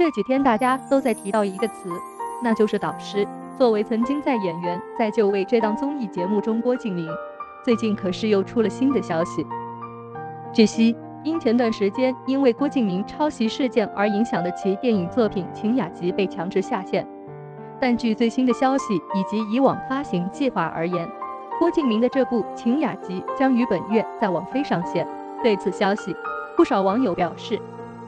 [0.00, 1.90] 这几天大家都在提到一个词，
[2.42, 3.28] 那就是导师。
[3.58, 7.06] 作为曾经在演员在就位这档综艺节目中，郭敬明
[7.62, 9.46] 最近可是又出了新的消息。
[10.54, 17.06] 据悉，因前段时间因为郭敬明抄袭事件而影响的其电影作品《晴雅集》被强制下线。
[17.78, 21.06] 但据最新的消息以及以往发行计划而言，
[21.58, 25.06] 郭敬明的这部《晴雅集》将于本月在网飞上线。
[25.42, 26.16] 对此消息，
[26.56, 27.60] 不少网友表示，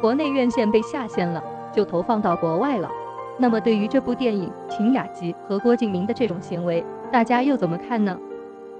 [0.00, 1.40] 国内院线被下线了，
[1.76, 2.90] 就投放到国外了。
[3.38, 6.82] 那么对于这部电影《秦雅集》和郭敬明的这种行为，
[7.12, 8.18] 大家又怎么看呢？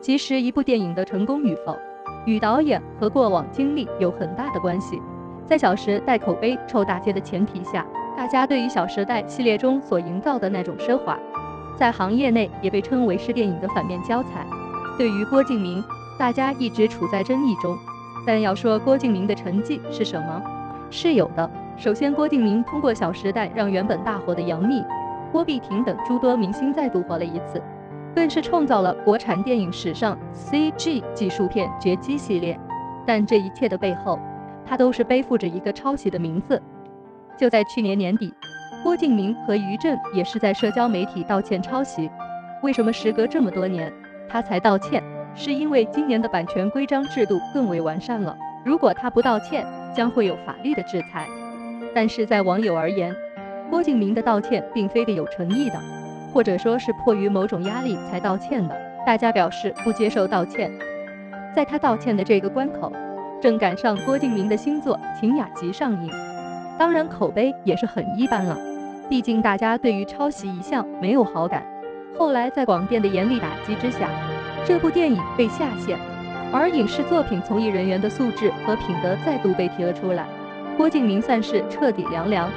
[0.01, 1.77] 其实一部电影的成功与否，
[2.25, 4.99] 与导演和过往经历有很大的关系。
[5.45, 11.19] 在《小时代》口碑臭大街的前提下，大家对于《小时代》系列中所营造的那种奢华，
[11.77, 14.47] 在行业内也被称为是电影的反面教材。
[14.97, 15.85] 对于郭敬明，
[16.19, 17.77] 大家一直处在争议中。
[18.27, 20.43] 但要说郭敬明的成绩是什么，
[20.91, 21.49] 是有的。
[21.79, 24.83] 首先，郭敬明通过《小时代》让原本大火的杨幂、
[25.31, 27.63] 郭碧婷等诸多明星再度火了一次，
[28.15, 32.59] 更是创造了国产电影史上 CG 技术片绝迹系列。
[33.05, 34.19] 但这一切的背后，
[34.65, 36.61] 他都是背负着一个抄袭的名字。
[37.37, 38.33] 就在去年年底，
[38.83, 42.11] 郭敬明和于正也是在社交媒体道歉抄袭。
[42.63, 43.93] 为什么时隔这么多年
[44.31, 45.03] 他才道歉？
[45.35, 51.29] 是因为今年的版权规章制度更为完善了，如果他不道歉，将会有法律的制裁。
[51.97, 53.17] 但是在网友而言，
[53.71, 55.81] 郭敬明的道歉并非得有诚意的，
[56.31, 58.77] 或者说是迫于某种压力才道歉的。
[59.07, 60.71] 大家表示不接受道歉。
[61.55, 62.93] 在他道歉的这个关口，
[63.41, 66.13] 正赶上郭敬明的新作《晴雅集》上映，
[66.79, 68.59] 当然口碑也是很一般了。
[69.09, 71.65] 毕竟大家对于抄袭一向没有好感，
[72.19, 74.11] 后来在广电的严厉打击之下，
[74.67, 75.99] 这部电影被下线，
[76.53, 80.27] 而影视作品从艺人员的素质和品德再度被提了出来。
[80.77, 82.51] 郭敬明算是彻底凉凉。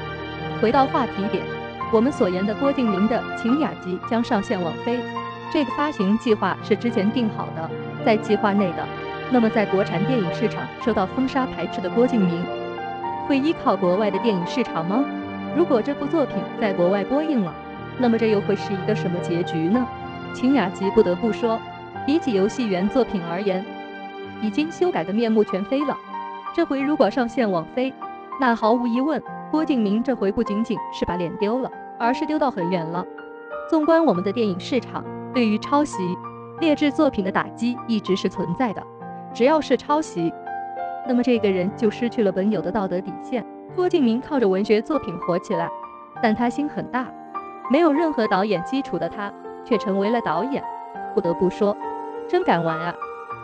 [0.62, 1.44] 回到话题点，
[1.92, 5.00] 我们所言的郭敬明的《晴雅集》将上线网飞，
[5.54, 7.70] 这个发行计划是之前定好的，
[8.06, 8.86] 在计划内的。
[9.32, 12.44] 那么，在国产电影市场受到封杀排斥的郭敬明，
[13.28, 15.06] 会依靠国外的电影市场吗？
[15.56, 17.54] 如果这部作品在国外播映了，
[17.98, 19.88] 那么这又会是一个什么结局呢？
[20.36, 21.60] 《晴雅集》不得不说，
[22.06, 23.64] 比起游戏原作品而言，
[24.42, 25.96] 已经修改的面目全非了。
[26.54, 27.94] 这回如果上线网飞，
[28.40, 33.06] 那毫无疑问，郭敬明这回不仅仅是把脸丢了，而是丢到很远了。
[33.70, 35.98] 纵观我们的电影市场，对于抄袭、
[36.62, 38.82] 劣质作品的打击一直是存在的。
[39.34, 40.34] 只要是抄袭，
[41.06, 43.46] 那么这个人就失去了本有的道德底线。
[43.76, 45.70] 郭敬明靠着文学作品火起来，
[46.24, 47.06] 但他心很大，
[47.70, 49.32] 没有任何导演基础的他，
[49.66, 50.64] 却成为了导演。
[51.14, 51.76] 不得不说，
[52.28, 52.96] 真敢玩啊！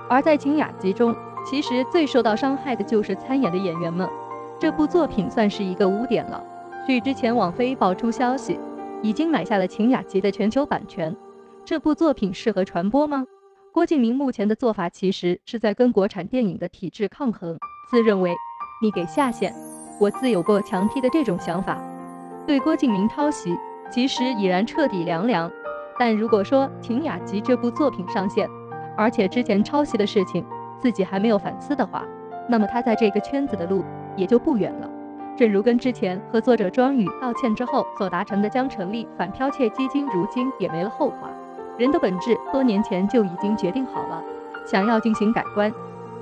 [0.09, 1.13] 而在《晴雅集》中，
[1.45, 4.09] 其实最受到伤害的就是参演的演员们。
[4.57, 6.43] 这部作品算是一个污点了。
[6.87, 8.59] 据之前网飞爆出消息，
[9.01, 11.15] 已经买下了《晴雅集》的全球版权。
[11.65, 13.25] 这部作品适合传播吗？
[13.73, 17.57] 郭敬明目前的做法其实是在跟国产电影的体制抗衡，
[17.89, 18.33] 自认为
[18.81, 19.53] 你给下线，
[19.99, 21.77] 我自有过墙踢的这种想法。
[22.47, 23.57] 对郭敬明抄袭，
[23.91, 25.51] 其实已然彻底凉凉。
[25.99, 28.49] 但如果说《晴雅集》这部作品上线，
[28.95, 30.45] 而且之前抄袭的事情
[30.79, 32.05] 自己还没有反思的话，
[32.47, 33.83] 那么他在这个圈子的路。
[34.15, 34.89] 也就不远了。
[35.37, 41.29] 正如跟之前和作者庄宇道歉之后所达成的将成立反剽窃基金，如今也没了后话。
[41.77, 44.23] 人的本质多年前就已经决定好了，
[44.65, 45.69] 想要进行改观，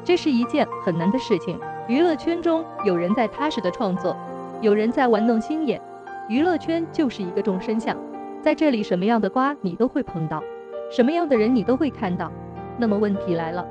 [0.04, 1.60] 这是一件很难的事情。
[1.88, 4.18] 娱乐圈中有人在踏实的创作，
[4.62, 5.80] 有人在玩弄心眼。
[6.28, 7.96] 娱乐圈就是一个众生相，
[8.42, 10.42] 在这里什么样的瓜你都会碰到，
[10.90, 12.32] 什么样的人你都会看到。
[12.80, 13.64] 那么问题来了，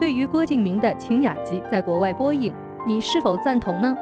[0.00, 2.52] 对于郭敬明的《晴雅集》在国外播映。
[2.88, 3.94] 你是否赞同呢？